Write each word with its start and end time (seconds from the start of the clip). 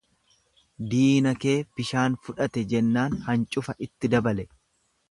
Diina 0.93 1.33
kee 1.43 1.53
bishaan 1.81 2.17
fudhate 2.25 2.65
jennaan 2.73 3.21
hancufa 3.29 3.79
itti 3.89 4.13
dabale. 4.17 4.53